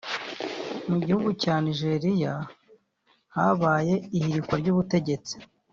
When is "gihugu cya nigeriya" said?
1.05-2.33